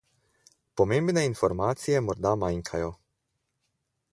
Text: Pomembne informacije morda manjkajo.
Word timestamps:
Pomembne 0.79 1.25
informacije 1.27 2.01
morda 2.07 2.33
manjkajo. 2.45 2.91